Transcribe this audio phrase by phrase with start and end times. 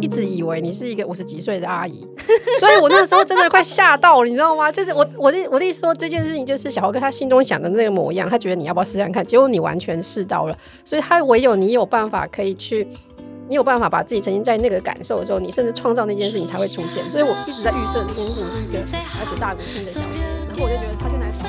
[0.00, 2.06] 一直以为你是一个五十几岁的阿姨，
[2.60, 4.70] 所以我那时候真的快吓到了，你知道吗？
[4.70, 9.24] 就是我我的我的意思说，这件事情就是小豪哥他心中想的那个模样，他觉得你要不要试试看？
[9.24, 12.86] 结果你完全试到了，所以他唯有你有办法可以去，
[13.48, 17.08] 你有办法把自己曾经在那个感受的时候，你甚至创造那件事情才会出现。
[17.10, 20.06] 所以我一直在预设这件事情是一个白水大鼓厅的小姐，
[20.48, 21.46] 然后我就觉得他就来找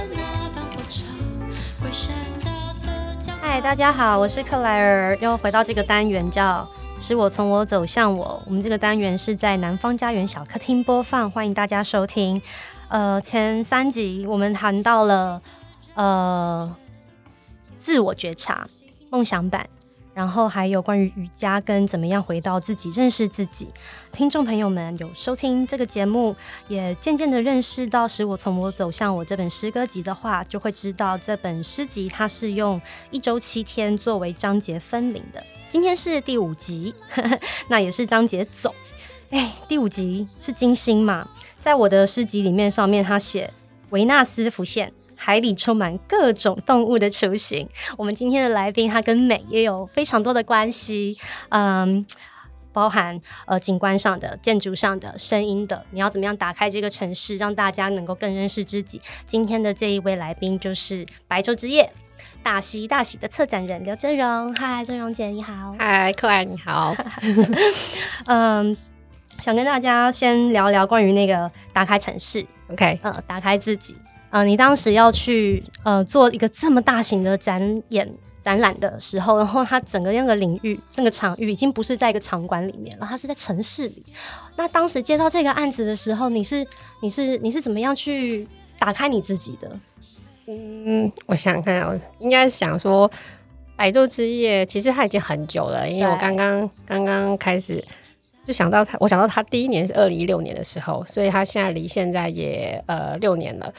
[3.42, 6.68] 嗨，大家好，我是克莱尔，又回到这个单元叫
[7.00, 8.42] “使我从我走向我”。
[8.46, 12.42] 我们这个单元是在南方家园小客厅播放，欢迎大家收听。
[12.90, 15.42] 呃，前三集我们谈到了
[15.96, 16.76] 呃
[17.78, 18.66] 自我觉察、
[19.10, 19.68] 梦想版。
[20.18, 23.68] 然后还有关于瑜伽跟怎么样回到自己、认识自己，
[24.12, 26.36] 听众朋友们有收听这个节目，
[26.68, 32.82] 也渐渐的认识到《使我从我走向我》这本诗歌集的话，就会知道这本诗集它是用
[33.12, 35.44] 一周七天作为章节分龄的。
[35.70, 36.96] 今天是第五集，
[37.70, 38.74] 那也是章节走。
[39.30, 41.28] 哎，第五集是金星嘛？
[41.62, 43.54] 在我的诗集里面，上面他写
[43.92, 44.92] 维纳斯浮现。
[45.18, 47.68] 海里充满各种动物的雏形。
[47.98, 51.18] 我们今天的来宾，他跟美也有非常多的关系，
[51.50, 52.06] 嗯，
[52.72, 55.84] 包含呃景观上的、建筑上的、声音的。
[55.92, 59.02] 你要怎么样打开这个城市，让大家能够更认识自己？
[59.26, 61.92] 今天的这一位来宾就是白昼之夜
[62.44, 64.54] 大喜大喜的策展人刘真荣。
[64.54, 65.76] 嗨，真荣姐你好。
[65.80, 66.96] 嗨，克莱你好。
[68.28, 68.78] 嗯，
[69.40, 72.46] 想跟大家先聊聊关于那个打开城市。
[72.70, 73.96] OK，呃，打开自己。
[74.30, 78.10] 呃，你当时要去呃做一个这么大型的展演
[78.42, 84.04] 展览的时候，然后它整个那个领域、那个场域已经不是在一个场馆里面了，它是在城市里。
[84.56, 86.66] 那当时接到这个案子的时候，你是
[87.02, 88.48] 你是你是怎么样去
[88.78, 89.80] 打开你自己的？
[90.48, 93.10] 嗯，我想想看，我应该想说，
[93.76, 97.84] 百昼之夜其实它已经很久了，因为我刚刚刚刚开始
[98.46, 103.74] 就想到他，我想到他第一年是二零一六年的时候，所以他现在离现在也呃六年了。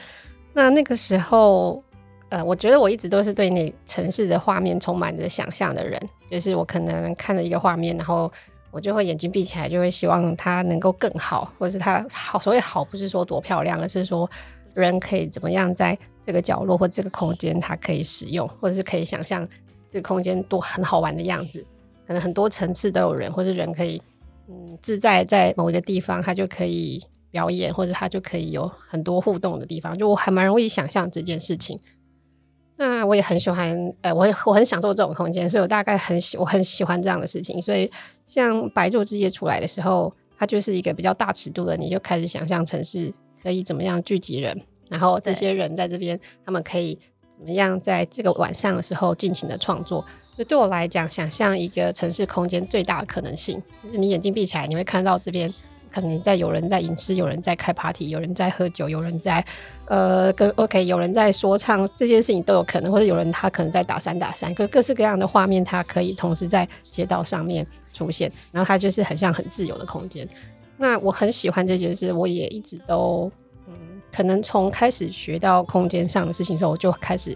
[0.53, 1.81] 那那个时候，
[2.29, 5.99] 呃，我觉得我一直都是对那城市的画面充满着想象的人，
[6.29, 8.31] 就是我可能看了一个画面，然后
[8.71, 12.39] 我就会眼睛闭起来，就会希望它能够更好，或是它好。
[12.39, 14.29] 所谓好，不是说多漂亮，而是说
[14.73, 19.47] 人可以怎么样在这个角落或这个空间，它可以使用，或者是可以想象
[19.89, 21.65] 这个空间多很好玩的样子。
[22.05, 24.01] 可能很多层次都有人，或是人可以
[24.47, 27.03] 嗯自在在某一个地方，他就可以。
[27.31, 31.79] 表演或者他就可以有很多互动的地方，就我还蛮容易想象这件事情。
[32.77, 37.61] 那我也很喜欢，呃，我我很享受这种空间，所以我大概很喜我很喜欢这样的事情。
[37.61, 37.91] 所以
[38.25, 43.13] 像白昼之夜出来的时候，它就是一个比较大尺度的，你就开始想象城市
[43.43, 46.97] 可以怎么样聚集人，然后这些人在这边，他们可以
[47.29, 50.05] 怎么样在这个晚上的时候尽情的创作。
[50.37, 55.53] 就对我来讲，想象一个城市空间最大的可能性，就是你眼睛闭起来，你会看到这边。
[55.91, 59.43] 可能在有人在吟诗，有人在开 party，有人在喝酒，有人在
[59.85, 70.27] 呃跟 OK，有人在说唱，这些事情都有可能，或者有人他可能在打三打三，各各式各样的画面，它可以同时在街道上面出现，然后它就是很像很自由的空间。
[70.77, 73.31] 那我很喜欢这件事，我也一直都
[73.67, 73.73] 嗯，
[74.11, 77.35] 可能从开始学到空间上的事情的时候，我就开始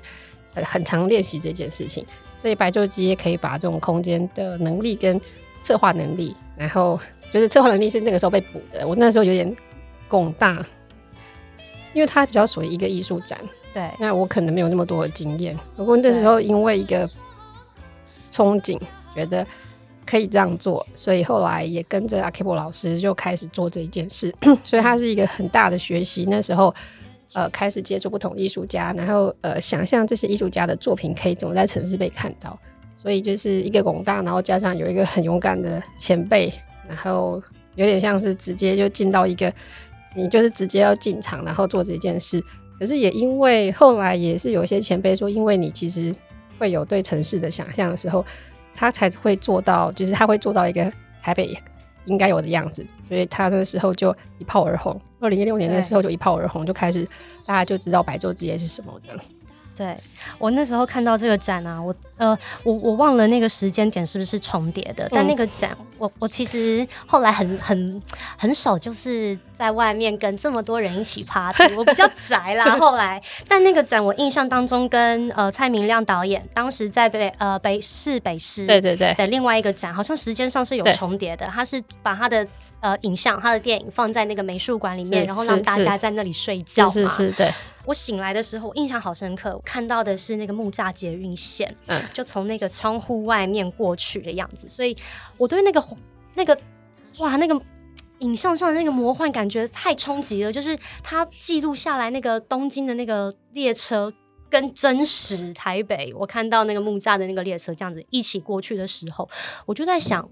[0.54, 2.06] 很很常练习这件事情。
[2.42, 5.20] 所以白昼之夜可以把这种空间的能力跟
[5.62, 7.00] 策划能力，然后。
[7.34, 9.58] 就是策划能力是那个时候被补的，我那时候有点
[10.08, 10.64] 拱大，
[11.92, 13.40] 因为它比较属于一个艺术展，
[13.74, 15.58] 对，那我可能没有那么多的经验。
[15.76, 17.08] 不过那时候因为一个
[18.32, 18.80] 憧憬，
[19.16, 19.44] 觉得
[20.06, 24.32] 可以这样做，所以后来也跟着阿 K 波老师就开始做这一件事。
[24.64, 26.28] 所以它是一个很大的学习。
[26.30, 26.72] 那时候
[27.34, 32.56] 呃，开始接触不同艺术家，然后呃，想象这些艺术家的作品可以怎么在城市被看到。
[32.96, 36.54] 所以就是一个拱大，然后加上有一个很勇敢的前辈。
[36.88, 37.42] 然后
[37.76, 39.52] 有点像是直接就进到一个，
[40.16, 42.44] 你就是直接要进场，然后做这件事。
[42.80, 46.14] 可是也因为后来也是有一些前辈说，因为你其实
[46.58, 48.26] 会有对城市的想象的时候，
[48.74, 50.92] 他才会做到，就是他会做到一个
[51.22, 51.56] 台北
[52.06, 52.86] 应该有的样子。
[53.08, 55.00] 所以他那时候就一炮而红。
[55.20, 57.08] 二零一六年的时候就一炮而红，就开始
[57.46, 59.18] 大家就知道白昼之夜是什么的。
[59.76, 59.98] 对，
[60.38, 68.02] 我那时候看到这个展啊，我呃，我我忘了那个时间点是不是重叠的，嗯、但那个展，我我其实后来很很
[68.38, 72.78] 很少就是在外面跟这么多人一起 party， 我比较宅啦。
[72.78, 79.14] 后来，但那个展我印象当中跟呃蔡明亮导演当时在北呃北市北师对对对。
[79.16, 82.48] 的另外一个展，好像时间上是有重叠的，他是把他的
[82.84, 87.52] 呃影像他的电影放在那个美术馆里面，然后让大家在那里睡觉嘛，是是，是，是对。
[87.86, 89.54] 我醒来的时候，我印象好深刻。
[89.54, 94.68] 我看到的是那个木栅捷运线，嗯，就从那个窗户外面过去的样子。
[94.70, 94.96] 所以，
[95.38, 95.82] 我对那个
[96.34, 96.58] 那个
[97.20, 97.62] 哇，那个
[98.20, 104.14] 影像上的那个魔幻感觉太冲击了，就是他记录下来那个东京的那个列车
[104.50, 109.30] 跟真实台北，我看到那个木栅的那个列车这样子一起过去的时候，
[109.66, 110.30] 我就在想。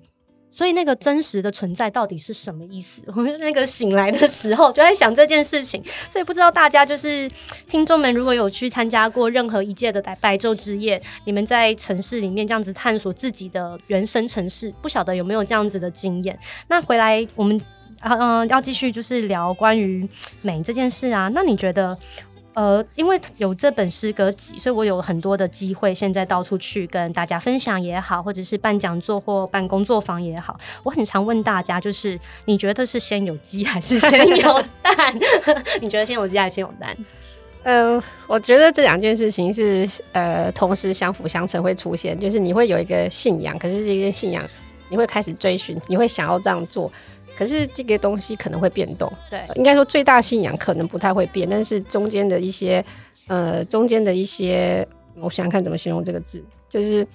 [0.51, 3.01] 所以那个真实的存在到底是什么意思？
[3.07, 7.29] 我 们那个醒来的时候就在想这件事情，所以不知道大家就是
[7.69, 16.37] 听众们如果有去参加过任何一届的白昼之夜，你们在城市里面这样子探索自己的原生城市，不晓得有没有这样子的经验？
[16.67, 17.59] 那回来我们
[18.03, 20.09] 嗯、要继续就是聊关于
[20.41, 21.95] 美这件事啊，那你觉得？
[22.53, 30.59] 呃，因为有这本诗歌集，所以我有很多的机会，现在到处去跟大家分享也好，或者是办讲座或办工作坊也好。
[30.83, 35.17] 我很常问大家，就是你觉得是先有鸡还是先有蛋？
[35.79, 36.95] 你觉得先有鸡还是先有蛋？
[37.63, 44.43] 呃，我觉得这两件事情是呃同时相辅相成会出现，就是你会有一个信仰，可是这些信仰
[44.91, 46.91] 你会开始追寻，你会想要这样做。
[47.35, 52.83] 可是这个东西可能会变动，对，应该说最大信仰可能不太会变，但是中间的一些，
[53.27, 54.85] 呃，中间的一些，
[55.15, 57.07] 我想想看怎么形容这个字，就是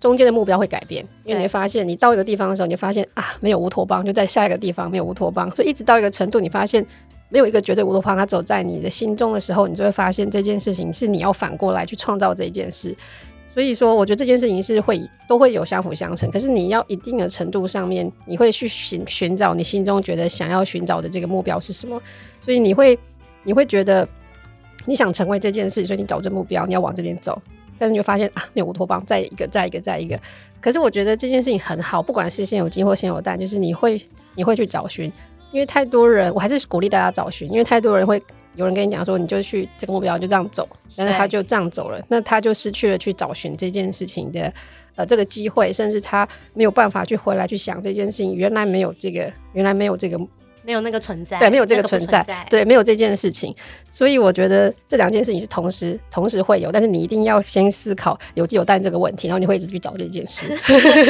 [0.00, 6.84] 中间的目标会改变，因为你会发现，你到一个地方的时候，你就发现啊，没有乌托邦，就在下一个地方没有乌托邦，所以一直到一个程度，你发现
[7.28, 12.96] 没有一个绝对乌托邦，它走在你的心中的时候，你就会发现这件事情是你要反过来去创造这一件事。
[13.52, 16.30] 所以说，我觉得这件事情是会都会有相辅相成。
[16.30, 22.00] 可是你要一定的程度上面，你会去寻寻找你心中觉得想要寻找的这个目标是什么。
[22.40, 22.96] 所以你会
[23.42, 24.08] 你会觉得
[24.86, 27.40] 你想成为这件事，所以你找这目标，你要往这边走。
[27.76, 30.18] 但是你就发现啊，没有乌托邦，再一个，再一个，再一个。
[30.60, 34.00] 可是我觉得这件事情很好，不管是先有鸡或先有蛋，就是你会
[34.36, 35.12] 你会去找寻，
[35.50, 38.22] 因为太多人，我还是鼓励大家找寻，因为太多人会。
[38.56, 44.52] 有人跟你讲说，你就去这个目标就这样走，但是他就这样走了，那他就失去了去找寻这件事情的
[44.96, 50.18] 呃这个机会，甚至他没有办法去回来去想这件事情，原来没有这个，原来没有这个。
[50.70, 53.52] 没有那个存在，对，没有这个存在，那个、在对，没有这件事情，
[53.90, 60.56] 所以我觉得这两件事情是同时同时会有，但是你一定要先思考有鸡有蛋这个问题，然后你会一直去找这件事。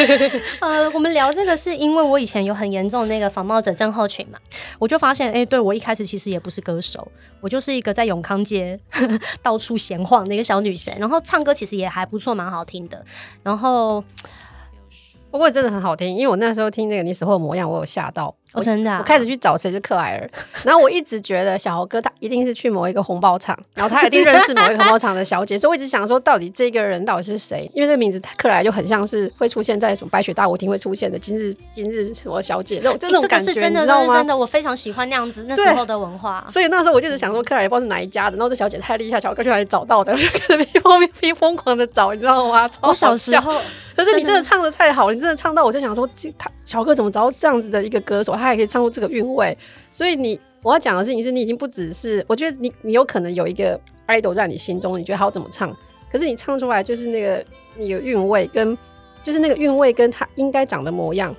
[0.63, 4.39] 呃，我们聊这个是因为我以前有很严重的那个仿冒者症候群嘛，
[4.79, 7.07] 我就发现，哎、欸，对我一开始其实也不是歌手，
[7.43, 8.81] 我就是一个在永康街
[9.43, 13.05] 到处闲晃的一个小女生，然后唱歌其实也还不错，蛮好听的，
[13.43, 14.03] 然后
[15.31, 18.35] 不过真的很好听，因为我那时候听那个你死后的模样，我有吓到。
[18.53, 20.31] 我真的、啊，我开始去找谁是克莱尔，
[20.65, 27.69] 然后我一直觉得小豪哥他一定是去某一个红包场， 然后他一定认识某一个红包场的小姐，所以我一直想说，到底这个人到底是谁？
[27.75, 34.17] 因为这个名字克莱就很像是会出现在什么白雪大舞厅会出现的今日今日什么小姐那种，就那种感觉，欸、真的你知道吗？
[34.17, 36.45] 真的，我非常喜欢那样子那时候的文化。
[36.49, 40.13] 所以那时候我就一直想说，克莱尔不知道是哪一家的，然后这小姐太厉害，小豪哥去哪里找到的？
[40.17, 42.69] 就开始拼命拼疯狂的找，你知道吗？
[42.83, 43.61] 我小时候，
[43.95, 49.59] 可是你真的唱的太好，你真的唱到我就想说，他小豪哥怎么找到这样子的一个歌手，他还可以唱出这个韵味，
[49.91, 53.77] 所以你我要讲的事情是你已经不只是，我觉得你你有可能有一个
[54.07, 55.77] idol 在你心中，你觉得他要怎么唱，
[56.13, 57.45] 可是你唱出来就是那个
[57.75, 58.79] 你的韵味跟
[59.25, 61.35] 就是那个韵味跟他应该长的模样，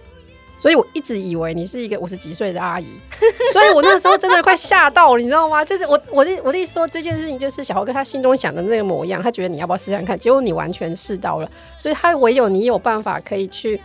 [0.57, 2.88] 所以我一直以为你是一个五十几岁的阿姨，
[3.54, 5.63] 所以我那时候真的快吓到了，你知道吗？
[5.63, 13.80] 就是我我的我的意思说这件事情就是小豪哥他心中想的那个模样，他觉得你要不要试试看，结果你完全试到了，所以他唯有你有办法可以去。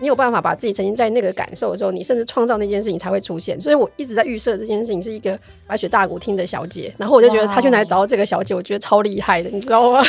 [0.00, 3.60] 你有办法把自己沉浸在那个感受的时候，你甚至创造那件事情才会出现。
[3.60, 10.02] 所以我一直在预设这件事情是一个白雪大舞厅的小姐，然后我就觉得她去哪里找到这个小姐，我觉得超厉害的，你知道吗？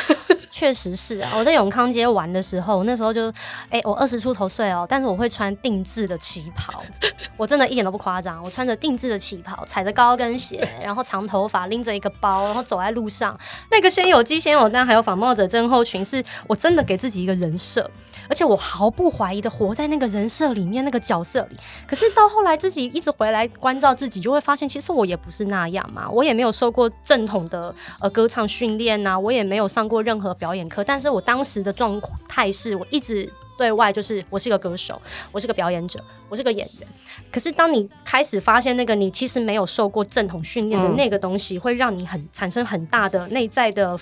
[0.51, 3.29] 确实是啊，我在永康街玩的时候，那时候就，
[3.69, 6.83] 哎、欸，我二十出头岁哦，但是我会穿定制的旗袍，
[7.37, 13.35] 我真的一点都不夸张，我穿着定制的旗袍，踩着高跟鞋， 然后长头发，拎着一个包，然后走在路上，
[13.71, 17.89] 那个先有鸡先有蛋，还有仿冒者症候群，是我真的给自己一个人设，
[18.29, 21.57] 而且我毫不怀疑的活在那个人设里面，那个角色里。
[21.87, 30.50] 可是到后来自己一直回来关照自己，就会发现其实我也不是那样嘛，我也没有受过正统的呃歌唱训练呐，我也没有上过任何表。
[30.51, 33.27] 表演课，但是我当时的状态是我一直
[33.57, 36.87] 对外就是我是一个歌手，我是个表演者，我是个演员。
[37.31, 43.97] 可是当你开始发现那个你其实没有受过正统训练的那个东西，会让你很产生很大的内在的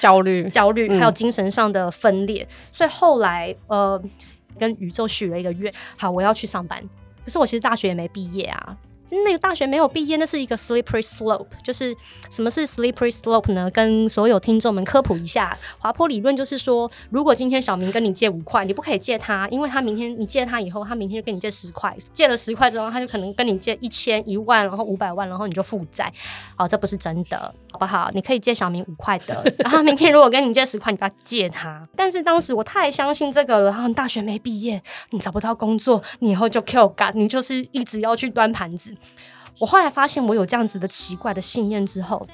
[0.00, 2.44] 焦虑、焦虑，还有精神上的分裂。
[2.72, 4.02] 所以后来呃，
[4.58, 6.82] 跟宇宙许了一个愿，好，我要去上班。
[7.24, 8.76] 可是我其实大学也没毕业啊。
[9.24, 11.46] 那个大学没有毕业，那是一个 slippery slope。
[11.62, 11.94] 就是
[12.30, 13.70] 什么是 slippery slope 呢？
[13.70, 26.12] 跟所有听众们科普一下，滑坡理论就是说，如果今天小明跟你借五块，你不可以借他，因为他明天你借他以后，他明天就跟你借十块，借了十块之后，他就可能跟你借一千、一万，然后五百万，然后你就负债。
[26.56, 27.38] 好，这不是真的，
[27.70, 28.10] 好不好？
[28.14, 31.86] 你可以借小明五块的，然 后明天如果跟你借十块，你不要借他。
[31.94, 38.94] 但是当时我太相信这个了，然后你大学没毕业，你找不到工作，你以后就 Q 干，你就是一直要去端盘子。
[39.58, 42.26] 我后来发现我有这样子的奇怪的信念之后，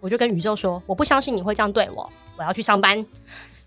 [0.00, 3.04] 我就跟宇宙说，我不相信你会这样对我，我要去上班。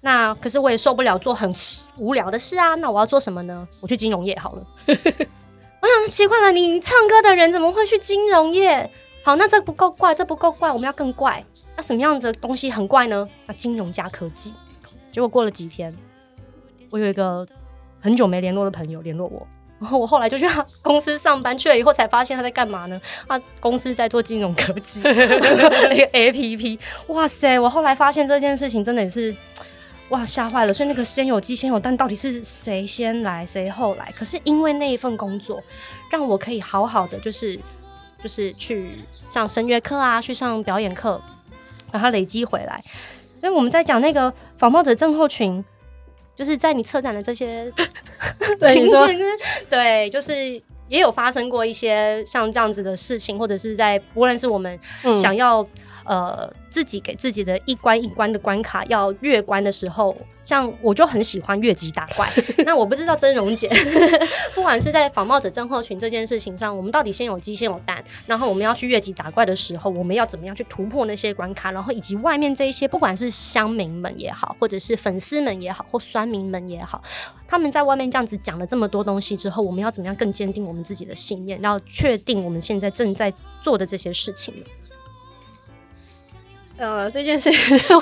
[0.01, 1.53] 那可是我也受不了做很
[1.97, 3.67] 无聊的事啊，那我要做什么呢？
[3.81, 4.67] 我去金融业好了。
[4.87, 8.89] 我想奇怪了，你唱歌的人怎么会去金融业？
[9.23, 11.43] 好，那这不够怪，这不够怪，我们要更怪。
[11.75, 13.27] 那什么样的东西很怪呢？
[13.45, 14.53] 那金融加科技。
[15.11, 15.93] 结果过了几天，
[16.91, 17.47] 我有一个
[18.01, 19.47] 很久没联络的朋友联络我。
[19.83, 22.99] 然后我后来就去他公司上班，去了以后才发现他在干嘛呢？
[23.27, 25.11] 他公司在做金融科技 那
[25.97, 26.79] 个 APP。
[27.07, 27.59] 哇塞！
[27.59, 29.35] 我后来发现这件事情真的也是
[30.07, 30.73] 哇吓坏了。
[30.73, 34.09] 所以那个先有鸡先有蛋，到底是谁先来谁后来？
[34.17, 35.61] 可是因为那一份工作，
[36.09, 37.59] 让我可以好好的就是
[38.23, 41.21] 就是去上声乐课啊，去上表演课，
[41.91, 42.81] 把它累积回来。
[43.37, 45.61] 所以我们在讲那个仿冒者症候群。
[46.35, 47.71] 就是在你策展的这些
[48.73, 49.07] 情况，
[49.69, 50.33] 对，就是
[50.87, 54.79] 也有发生过一些像这样子的事情，或者是在无论是我们
[55.21, 55.67] 想要、嗯、
[56.05, 60.15] 呃自己给自己的一关一关的关卡要越关的时候。
[60.43, 62.29] 像我就很喜欢越级打怪，
[62.67, 63.71] 那我不知道真荣姐，
[64.53, 77.01] 不管是在仿冒者症候群这件事情上，我们到底先有鸡先有蛋，然后我们要去越级打怪的时候，我们要怎么样去突破那些关卡，然后以及外面这一些不管是乡民们也好，或者是粉丝们也好，或酸民们也好，
[77.47, 83.33] 他们在外面这样子讲了这么多东西之后，我们要怎么样更坚定我们自己的信念，要确定我们现在正在
[83.63, 84.65] 做的这些事情呢？
[86.77, 87.49] 呃，这件事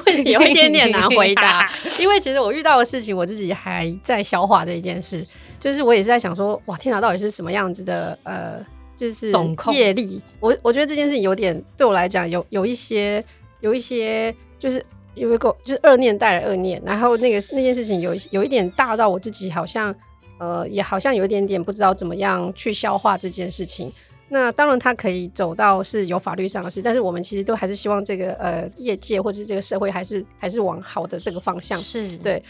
[0.06, 5.26] 问题 有一点点难回答， 因为其实我遇到的事情，我自己还在消化这一件事。
[5.60, 8.18] 就是我也是在想说，哇，天哪，到底是什么样子的？
[8.24, 8.66] 呃，
[8.98, 9.32] 就是
[9.72, 10.20] 业力。
[10.40, 13.24] 我我觉得这件事情有点对我来讲，有有一些
[13.60, 19.94] 有一些，就是有一个就是恶念带来恶念，然后那个那件事情有有一点大到我自己好像
[20.40, 23.94] 呃，也好像有一点点不知道怎么样去消化这件事情。
[24.34, 31.78] 那当然，他可以走到是有法律上的事，但是我们其实都还是希望这个呃业界或者是这个社会还是还是往好的这个方向。
[31.78, 32.42] 是对，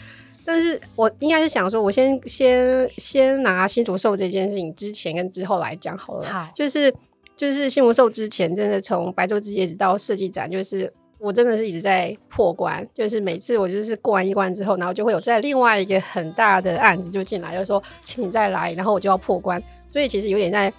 [0.46, 6.28] 但是我应该是想说，我先先先拿新竹兽这件事情之前跟之后来讲好了。
[6.28, 6.94] 好，就是
[7.36, 19.60] 就是新竹兽之前，真的从白昼之夜直到设计展，就是我真的是一直在破关，就是每次我就是过完一关之后，然后就会有在另外一个很大的案子就进来，就是说请你再来，然后我就要破关，
[19.90, 20.72] 所以其实有点在。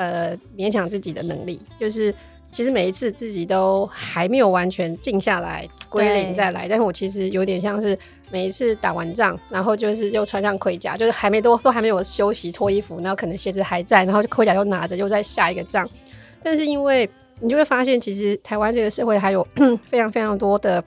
[0.00, 2.14] 呃，勉强自己的能力，就是
[2.50, 7.98] 其实每一次自己都还没有完全静下来归零再来，但是我其实有点像是
[8.30, 15.86] 每一次打完仗，然后就是又穿上盔甲，就是还没都都还没有休息脱衣服，然后可能鞋子还在，然后盔甲又拿着又在下一个仗。
[16.42, 17.06] 但是因为
[17.38, 19.46] 你就会发现，其实台湾这个社会还有
[19.90, 20.82] 非常非常多的，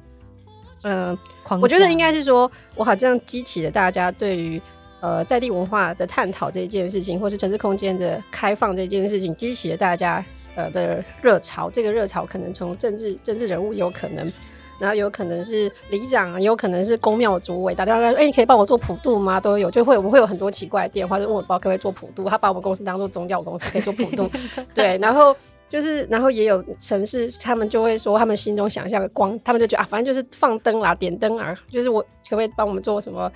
[0.82, 1.15] 嗯、
[1.48, 4.60] 呃，我觉得应该是说，我好像激起了大家对于。
[5.03, 10.24] 呃，在地文化的探讨这件事情，或是城市空间的开放这件事情，激起了大家
[10.55, 11.69] 呃的热潮。
[11.69, 14.31] 这个热潮可能从政治政治人物有可能，
[14.79, 22.24] 然后有可能是里长，也有可能是公庙主委，打电话说：“哎、欸，你可以帮我做普渡吗？”都有，就会我们会有很多奇怪的电话，就问我包可不可以做普渡。
[22.29, 24.31] 他把我们公司当做宗教公司，可以做普渡。
[24.74, 25.36] 对，然后
[25.67, 33.29] 就是，然后也有城市，他们就会说，他们心中想象的光，他们就觉得啊，反正就是放灯啦，点灯啊，就是我可不可以帮我们做什么？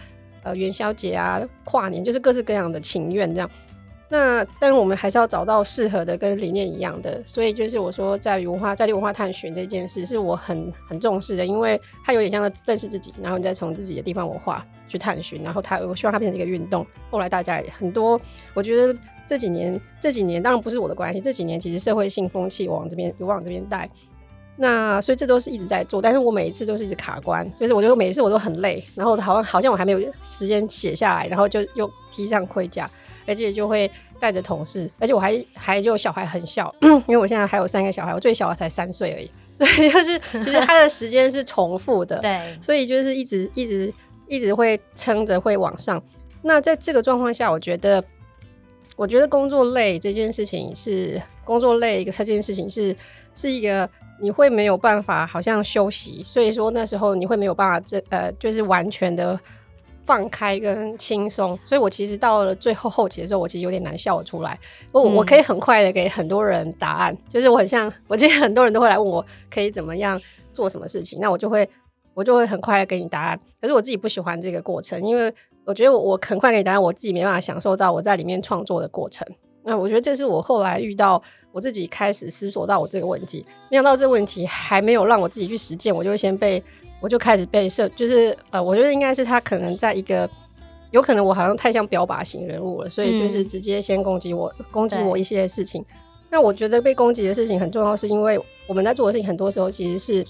[0.48, 3.50] 呃，元宵节啊，跨年就是各式各样的情愿这样。
[4.10, 7.22] 那但是我们还是要找到适合的，跟理念一样的。
[7.25, 16.88] 所以就是我说，在文化，在地文化探寻这件事，是我很很重视的，因为它有点像认识自己，然后你再从自己的地方文化去探寻，然后它，我希望它变成一个运动。
[17.12, 18.18] 后来大家也很多，
[18.54, 23.89] 我觉得这几年这几年当然不是我的关系，这几年其实社会性风气往这边有往这边带。
[24.59, 32.89] 那所以这都是一直在做，但是我每一次都是一直卡关，就是我觉得每一次我都很累，然后好像好像我还没有时间写下来，然后就又披上盔甲，
[33.27, 43.93] 而且就会带着同事，而且我还还就小孩很小， 因为我现在还有三个小孩，我最小的才三岁而已，所以就是其实他的时间是重复的， 对，所以就是一直一直
[44.27, 46.01] 一直会撑着会往上。
[46.41, 48.03] 那在这个状况下，我觉得
[48.95, 52.95] 我觉得工作累这件事情是工作累一个这件事情是
[53.35, 53.87] 是一个。
[54.19, 59.39] 你会没有办法，好像休息，所以说那时候你会没有办法，这呃，就是完全的
[60.05, 64.57] 放开跟轻松，所以我其实到了最后后期的时候，我其实有点难笑出来。
[64.91, 70.19] 我、嗯、我可以很快的给很多人答案，就是我很像，我记得很多人都会来问我可以怎么样
[70.53, 71.69] 做什么事情，那我就会
[72.13, 73.39] 我就会很快的给你答案。
[73.62, 75.33] 可是我自己不喜欢这个过程，因为
[75.65, 79.27] 我觉得我我很快给你答案，我自己没办法享受到我在里面创作的过程。
[79.67, 81.21] 那我觉得这是我后来遇到
[81.51, 86.63] 我自己开始思索到我这个问题，没想到这个问题还没有让我自己去实践，我就会先被。
[87.00, 90.27] 我就开始被设，就是呃，我觉得应该是他可能在一个，
[90.89, 95.86] 有可能我好像太像标靶型人物了，所以就是直接先攻击我，嗯、攻击我一些事情。
[96.31, 100.25] 那我觉得被攻击的事情很重要，是因为我们在做的事情很多时候其实是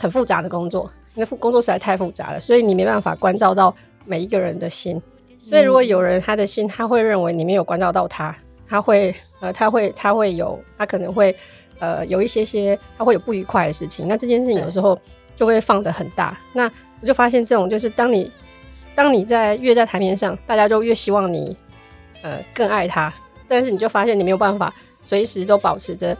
[0.00, 5.02] 很复杂的工作，因为工作实在太复杂了，所以你没办法关照到每一个人的心。
[5.36, 8.32] 所以如果有人他的心，他会认为你没有关照到他，
[8.68, 11.34] 他会呃，他会他会有，他可能会
[11.78, 14.06] 呃有一些些，他会有不愉快的事情。
[14.06, 14.98] 那这件事情有时候。
[15.38, 16.68] 就会放得很大，那
[17.00, 18.28] 我就发现这种就是当你
[18.92, 21.56] 当你在越在台面上，大家就越希望你
[22.22, 23.14] 呃更爱他，
[23.46, 26.18] 但是你就发现你没有办法随时都保持着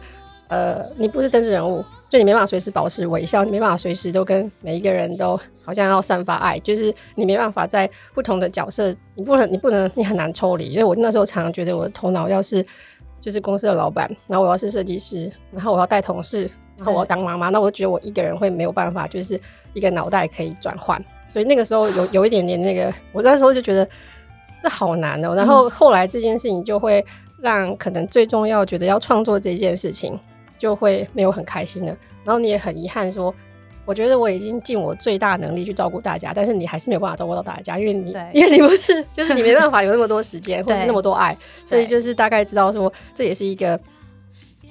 [0.49, 12.65] 呃你不是真实人物，就你没办法随时保持微笑，你没办法随时都跟每一个人都好像要散发爱，就是你没办法在不同的角色，你不能你不能你很难抽离，因为我那时候常常觉得我的头脑要是
[13.21, 16.49] 就是公司的老板，然后我要是设计师，然后我要带同事。
[16.77, 19.37] 然后我要当妈妈，那我就觉得我一个人会没有办法，就是
[19.73, 20.97] 一个脑袋可以转换，
[21.29, 23.85] 所以那个时候有有一点点那个，我那时候就觉得
[24.63, 25.35] 这好难哦。
[25.35, 27.05] 然后后来这件事情就会
[27.41, 30.17] 让可能最重要觉得要创作这件事情
[30.59, 31.97] 就会没有很开心的。
[32.23, 33.33] 然后你也很遗憾说，
[33.85, 41.35] 我觉得我已经尽我最大能力去照顾大家，但是你还是没有办法照顾到大家，因为你 因为你不是就是你没办法有那么多时间 或者是那么多爱，
[41.65, 43.79] 所以就是大概知道说这也是一个。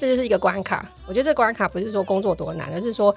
[0.00, 3.12] 这就是一个关卡，我觉得这关卡不是说工作多难，而是说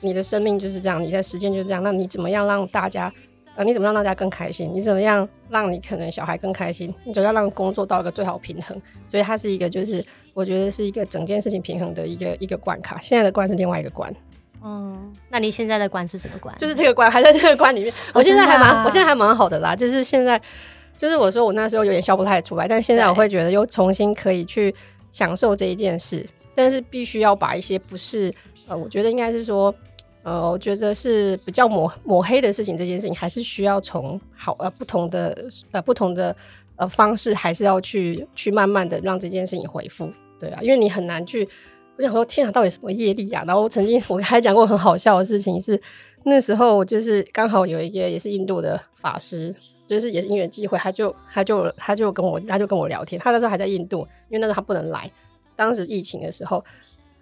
[0.00, 1.82] 你的生命就是这样，你的时间就是这样。
[1.82, 3.12] 那你怎么样让大家，
[3.60, 4.70] 呃，你怎么让大家更开心？
[4.72, 6.94] 你怎么样让你可能小孩更开心？
[7.04, 8.80] 你总要让工作到一个最好平衡。
[9.06, 10.02] 所以它是一个，就是
[10.32, 12.98] 我觉得是一个整件事情平衡的一个一个关卡。
[13.02, 14.10] 现在的关是另外一个关。
[14.64, 16.56] 嗯，那你现在的关是什么关？
[16.56, 17.92] 就是这个关还在这个关里面。
[18.14, 19.76] 我现在还蛮，啊、我现在还蛮好的啦。
[19.76, 20.40] 就是现在，
[20.96, 24.74] 就是我说我那时候有点笑不太出来，但现在我会觉得又重新可以去。
[25.12, 26.24] 享受这一件事，
[26.54, 28.32] 但是必须要把一些不是
[28.68, 29.74] 呃，我觉得应该是说，
[30.22, 35.36] 呃，我觉得是比较抹抹黑的事情，这件事情还是需要从好呃不同的
[35.72, 36.34] 呃不同的
[36.76, 41.48] 呃方式，还是要去去慢慢的让这件事情恢复，对啊，因为你很难去，
[41.96, 43.44] 我想说天啊，到底什么业力啊？
[43.46, 45.80] 然后曾经我还讲过很好笑的事情是，
[46.24, 49.54] 那时候就是刚好有一个也是印度的法师。
[49.90, 55.10] 就是也是因缘际会，他就他就他就跟我他就跟我聊天，他那时候还在印度，因为那时候他不能来。
[55.56, 56.64] 当时疫情的时候，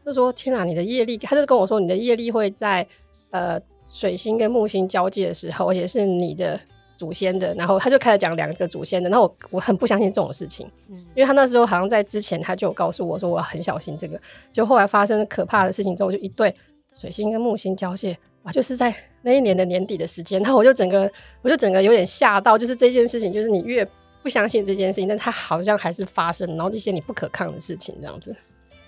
[0.09, 2.87] 就说：“天哪，你的业力！”他就跟我说：“你的业力会在
[3.31, 6.59] 呃水星跟木星交界的时候，而且是你的
[6.97, 9.09] 祖先的。”然后他就开始讲两个祖先的。
[9.11, 14.21] 然后我我很不相信这种事情，嗯，因为他那时候好像在之前他就有告诉我说我很小心这个。
[14.53, 16.55] 就后来发生可怕的事情之后，就一对
[16.97, 18.95] 水星跟木星交界，哇，就是在。
[19.23, 21.11] 那一年的年底的时间，然后我就整个，
[21.43, 23.85] 我就整个有点吓到，就是这件事情，就是你越
[24.23, 28.35] 不相信这件事情，但它好像还是发生，然后一些你不可抗的事情这样子。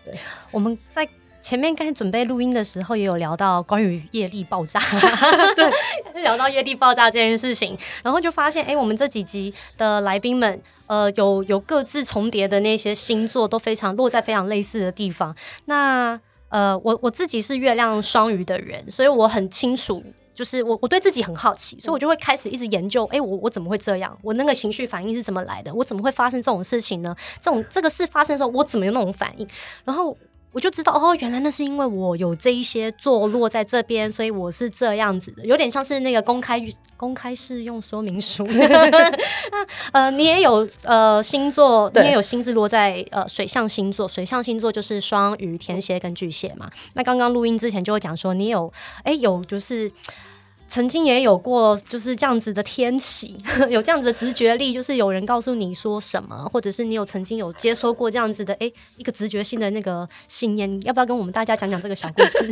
[0.04, 0.14] 对，
[0.50, 1.08] 我们在
[1.42, 4.78] 前面刚才准备录音的时候，也有聊到关于业力爆炸，
[5.56, 15.34] 对，聊到业力爆炸这件事情，然后就发现，哎、欸，我们这几集的来宾们，呃，有有各自重叠的那些星座，都非常落在非常类似的地方。
[15.64, 20.04] 那呃，我我自己是月亮双鱼的人，所以我很清楚。
[20.40, 24.18] 就是我，我对自己很好奇，所以我就会开始一直研究，哎、欸，我我怎么会这样？
[24.22, 25.74] 我那个情绪反应是怎么来的？
[25.74, 27.14] 我怎么会发生这种事情呢？
[27.42, 29.46] 这种这个事发生的时候，我怎么有那种反应？
[29.84, 30.16] 然后
[30.52, 36.60] 我就知道，哦，原来那是因为我有这一些坐落在这边，所以我是这样子的，有点像是那个公开
[36.96, 38.44] 公开试用说明书。
[38.50, 39.16] 那
[39.92, 46.70] 呃，你也有呃星座，你也有星是落在呃水象星座，水象星座就是双鱼、天蝎跟巨蟹嘛。
[46.94, 48.72] 那刚刚录音之前就会讲说，你有
[49.04, 49.90] 哎、欸、有就是。
[50.70, 53.36] 曾经也有过就是这样子的天启，
[53.68, 62.46] 有这样子的直觉力，就是有人告诉你说什么，或者是你有曾经有接收过这样子的，哎、一个直觉性的那个信念，要不要跟我们大家讲讲这个小故事？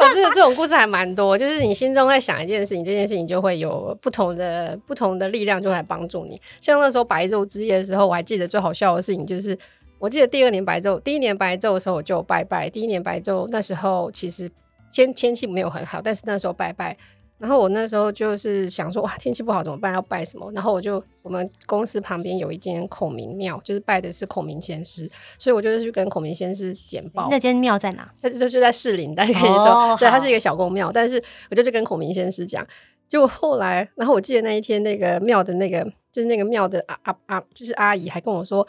[0.00, 6.40] 哦，这个这种故事还蛮多，就是你心中在想一件事情，这件事情就会有不同的不同的力量就来帮助你。
[6.60, 9.56] 像那时候白昼之夜的时候，我还记得最好笑的事情就是，
[10.00, 14.50] 我记得第二年白昼，第一年白昼的时候我就拜拜，第一年白昼那时候其实
[14.92, 16.96] 天天气没有很好，但是那时候拜拜。
[17.40, 19.94] 然后我那时候就是想说，哇，天气不好怎么办？
[19.94, 20.52] 要拜什么？
[20.52, 27.28] 然后我就我们公司旁边有一间孔明庙，就是拜的是孔明先师，所以我就是去跟孔明先师简报。
[27.30, 28.06] 那间庙在哪？
[28.20, 30.92] 它就就在士林，大家可以说，哦、对，它是一个小公庙。
[30.92, 32.66] 但是我就去跟孔明先师讲，
[33.08, 38.66] 结果后来，然后我记得那一天那个庙的那个就是那个庙的阿阿阿，就是阿姨还跟我说，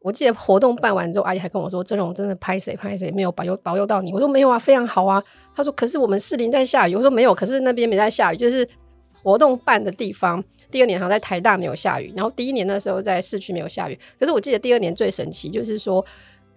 [0.00, 4.12] 我记得活动办完之后，阿姨还跟我说，真荣真的拍谁拍谁没有保佑保佑到你。
[4.12, 5.22] 我说没有啊，非常好啊。
[5.56, 6.94] 她说可是我们士林在下雨。
[6.94, 8.66] 我说没有，可是那边没在下雨，就是
[9.22, 10.42] 活动办的地方。
[10.70, 13.98] 第二年好像在台大没有下雨，然后第一年那时候在市区没有下雨。
[14.20, 16.04] 可是我记得第二年最神奇，就是说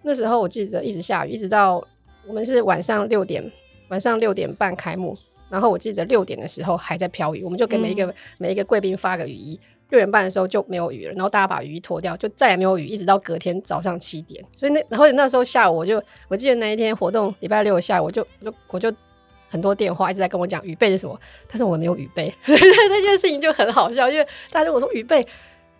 [0.02, 1.82] 那时候我记得一直下雨，一直到
[2.26, 3.42] 我们是晚上六点，
[3.88, 5.16] 晚上六点半开幕，
[5.48, 9.58] 然后我记得六点的时候还在飘雨，我们就给每一个、嗯、每一个贵宾发个雨衣。
[9.92, 14.44] 六点半的时候就没有雨了，然后大家把雨衣脱掉，就再也没有雨，一直到隔天早上七点。
[14.56, 18.92] 所以那然后那时候下午我就我记得那一天活动礼拜六下午我就我就我就。
[19.52, 21.14] 很多电话一直在跟我讲雨备是什么，
[21.46, 22.56] 但是我没有雨备， 这
[23.02, 25.22] 件事情就很好笑，因为大家我说雨备，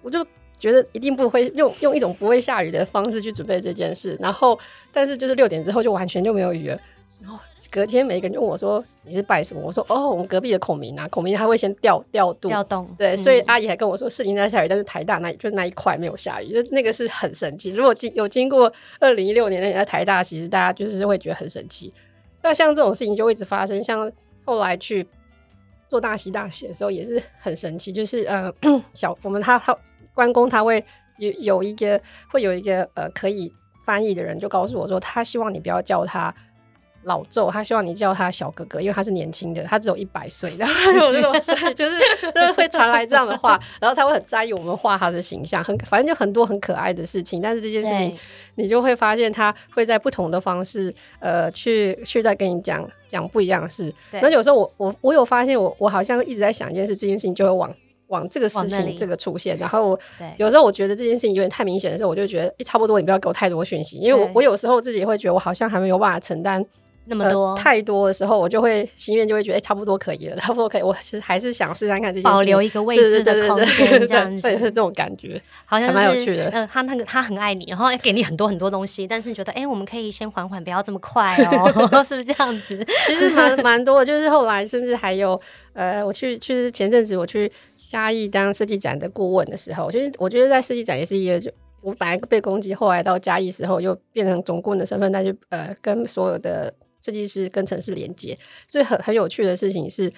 [0.02, 0.22] 我就
[0.58, 4.14] 觉得一定不会用用一种不会下雨的方式去准备这件事。
[4.20, 4.60] 然后，
[4.92, 6.78] 但是就是六点之后就完全就没有雨了。
[7.20, 7.38] 然后
[7.70, 17.70] 隔天每一个人就问我说：“你是拜什么？”我说：“哦，我们隔壁的孔明啊，孔明他会先调调度调动。”对，嗯、所以阿姨还跟我说：“士林在下雨，但是台大那就那一块没有下雨，就那个是很神奇。
[17.70, 21.92] 如果经有经过二零一六年那年在台大，其实大家就是会觉得很神奇。”
[22.42, 24.10] 那像这种事情就会一直发生，像
[24.44, 25.06] 后来去
[25.88, 28.52] 做大喜大喜的时候也是很神奇，就是呃
[28.94, 29.76] 小我们他他
[30.12, 30.84] 关公他会
[31.18, 33.52] 有有一个会有一个呃可以
[33.86, 36.34] 翻译的人就告诉我说，他希望你不要叫他。
[37.04, 41.32] 老赵，他希望你叫他小哥哥，因为他是年轻的，他只有一百岁，然后有这种
[41.74, 41.98] 就是
[42.32, 48.16] 就是会传来这样的话，然后他会很在意我们画他的形象，很反正就很多很可爱的事情，但是这件事情
[48.54, 53.92] 你就会发现他会在不同的方式，呃，去去在跟你讲讲不一样的事。
[54.12, 57.74] 那有时候我我我有发现我我好像一直在想一件事，这件事情就会往
[58.08, 59.98] 往这个事情这个出现，然后
[60.36, 66.64] 有时候我觉得这件事情有点太明显的时候，我就觉得差不多，你不要给我太多讯息，因为我我有时候自己会觉得我好像还没有办法承担。
[67.06, 70.82] 那么多、呃、太多的时候，我就会心里面就会觉得，差不多可以了， 差不多可以。
[70.82, 76.44] 我是还是想试试看这些，保留一个位置的空间，这样子，对，是这种感觉，好像蛮有趣的。
[76.50, 81.68] 嗯、呃，他那个他很爱你，然后给你很多很多东西，但是你觉得，哎、欸，我们可以先缓缓，不要这么快哦，
[82.06, 82.86] 是不是这样子？
[83.06, 85.40] 其实蛮蛮多的，就是后来甚至还有，
[85.72, 87.50] 呃，我去，就是前阵子我去
[87.88, 96.72] 嘉义当设计展的顾问的时候，就是我觉得在设计展也是一个，就我本来被攻击，后来到嘉义时候又变成总顾问的身份，再去呃跟所有的。
[97.04, 98.38] 设计师跟城市连接，
[98.68, 100.10] 所以很很有趣的事情是，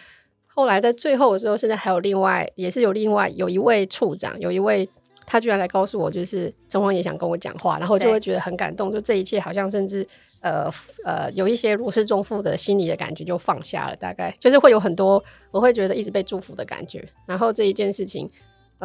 [0.46, 4.88] 后来在最后的时候，现在还有另外，也是有另外有一位处长，有一位
[5.26, 10.06] 他居然来告诉我，就是陈黄也想跟我讲话，然后就会觉得很感动，就这一切好像甚至
[10.40, 10.70] 呃
[11.04, 18.30] 呃有一些如释重负的心理的感觉就放下了，大概就是会有很多我会觉得一直被祝福的感觉，然后这一件事情。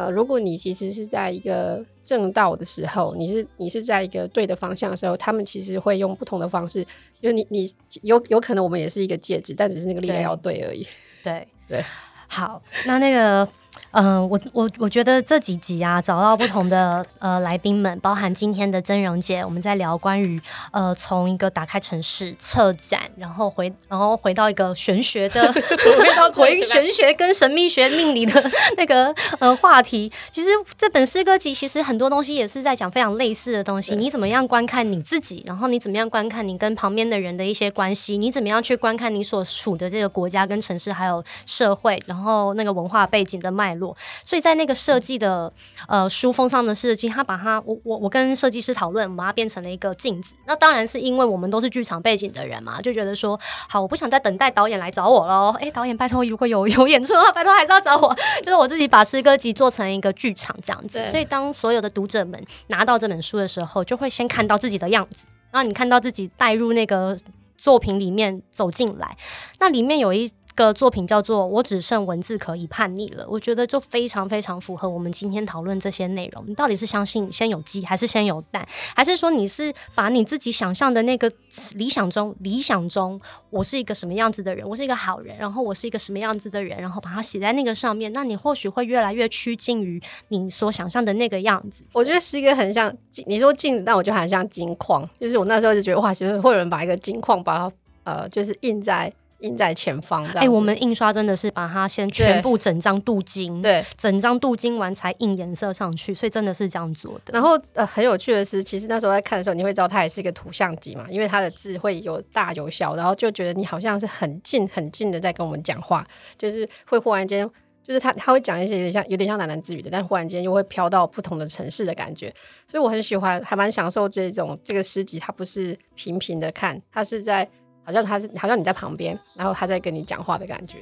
[0.00, 6.78] 呃，如果你其实是在一个正道的时候，你是你是在一个对的方向的时候，他们其实会用不同的方式，
[7.20, 10.86] 因为你你有有可能我们也是一个介质，但只是那个力量要对而已。
[11.22, 11.84] 对对，对
[12.26, 13.46] 好，那那个。
[13.92, 30.10] 嗯、呃，我我我觉得这几集啊，找到不同的呃来宾们，包含今天的真荣姐，我们在聊关于呃从一个打开城市策展，然后回然后回到一个玄学的， 回到回玄学跟神秘学命理的那个呃话题。
[30.30, 30.48] 其实
[30.78, 33.96] 这本诗歌集其实很多东西也是在讲非常类似的东西。
[33.96, 43.96] 你怎么样观看你自己，然后你怎么样观看你跟旁边的人的一些关系，你怎么样去观看你所处的这个国家跟城市还有社会，然后那个文化背景的脉络。
[44.24, 45.52] 所以在那个设计的
[45.88, 50.36] 呃书封上的设计，他把它我我我跟设计师讨论，我们把它变成了一个镜子。
[50.46, 53.36] 那当然是因为我们都是剧场背景的人嘛，就觉得说
[53.68, 55.52] 好，我不想再等待导演来找我喽。
[55.58, 58.14] 哎、欸，导演拜托，如果有有演出的话，拜托还是要找我。
[58.44, 61.00] 就是我自己把诗歌集做成一个剧场这样子。
[61.10, 67.16] 所以当所有的读者们拿到这本书的时候，就会先看到自己的样子，然后你看到自己带入那个
[67.56, 69.16] 作品里面走进来，
[69.58, 70.30] 那里面有一。
[70.64, 76.44] 个作品叫做《我只剩文字可以叛逆了》，我觉得就非常非常符合我们今天讨论这些内容。
[76.46, 81.30] 你到底是相信先有鸡还是先有蛋，还是说你是把你自己想象的那个
[81.74, 91.82] 理想中理想中我是一个什么样子的人，我是一个好人，然后我是一个什么样子的人，然后把它写在那个上面，那你或许会越来越趋近于你所想象的那个样子。
[91.92, 92.94] 我觉得是一个很像
[93.26, 97.72] 你说镜子，但我觉得很像金矿，就是我那时候就觉得哇，就是会有人把一个金矿把它
[98.04, 99.12] 呃，就是印在。
[99.40, 107.32] 印在前方，哎、欸，我们印刷真的是把它先全部整张镀金，对，整张镀金完才印颜色上去，所以真的是这样做的。
[107.32, 117.48] 然后呃，很有趣的是，其实那时候在看的时候，你会知道它也是一个图像集嘛，因为它的字会有大有小，然后就觉得你好像是很近很近的在跟我们讲话，就是会忽然间，
[117.82, 122.32] 就是他他会讲一些有点像有点像喃喃自语的，但忽然间又会飘到不同的城市的感觉，
[122.66, 127.48] 所以我很喜欢，还蛮享受这种这个诗集，它不是平平的看，它是在。
[127.90, 130.78] 好像他是，好像你在旁边，然后他在跟你讲话的感觉。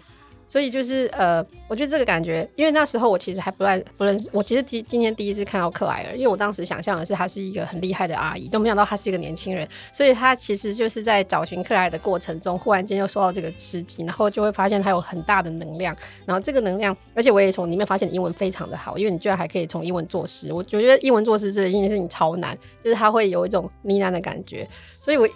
[0.51, 15.95] 所以就是呃，我觉得这个感觉，因为那时候我其实还不认不认识，我其实今今天第一次看到克莱尔，因为我当时想象的是她是一个很厉害的阿姨，都没想到她是一个年轻人，所以她其实就是在找寻克莱尔的过程中，忽然间就收到这个诗集，然后就会发现她有很大的能量，
[16.25, 24.67] 然后这个能量，而且我也从里面发现英文非常的好，因为你居然还可以从英文作诗，我我觉得英文作诗这件事情超难，就是它会有一种呢喃的感觉，
[24.99, 25.29] 所以我。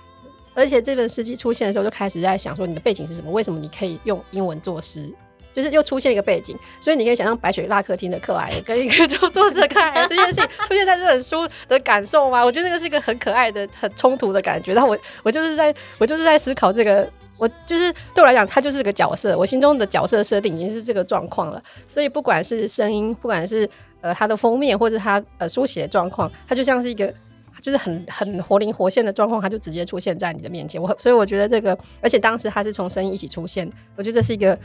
[0.55, 3.31] 而且这本诗集出现的时候，就开始在想说你的背景是什么？
[3.31, 5.13] 为什么你可以用英文作诗？
[5.55, 12.43] 就是又出现一个背景，所以你可以想象白雪拉客厅的克莱跟一个做作者克莱尔这件事情出现在这本书的感受吗？
[12.43, 14.73] 我觉得那个是一个很可爱的、很冲突的感觉。
[14.73, 17.07] 然后我我就是在我就是在思考这个，
[17.39, 21.63] 我就是对我来讲，他就是个角色，我心中的角色设定已经是这个状况了。
[21.87, 23.69] 所以不管是声音，不管是
[24.01, 27.13] 呃他的封面，或者他呃书写状况，它就像是一个。
[27.63, 30.83] 就是很很活灵活现的状况，他就直接出现在你的面前。
[30.83, 34.59] 我所以我觉得这个，而且当时他是从声音一起出现，我觉得这是一个，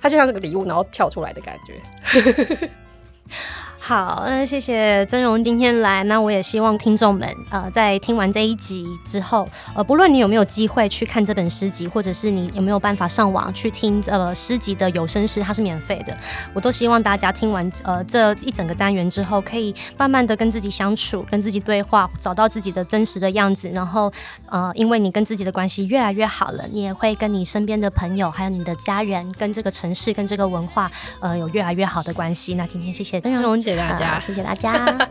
[0.00, 2.70] 他就像这个礼物，然后跳出来的感觉。
[3.88, 6.04] 好，那谢谢曾荣今天来。
[6.04, 16.14] 那我也希望听众们，呃，在听完这一集之后，呃，不论你有没有机会去看这本诗集，或者是你有没有办法上网去听呃诗集的有声诗，它是免费的。
[16.52, 23.70] 我都希望大家听完呃这一整个单元之后，可以慢慢的跟自己相处，跟自己对话，找到自己的真实的样子。
[23.70, 24.12] 然后，
[24.50, 32.52] 呃，因为你跟自己的关系越来越好了，你也会跟你身边的朋友，还有你的家人，跟这个城市，跟这个文化，呃，有越来越好的关系。
[32.52, 33.58] 那今天谢谢曾荣。
[33.58, 34.98] 姐大家，谢谢大家。